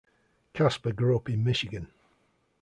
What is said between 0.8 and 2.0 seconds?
grew up in Michigan.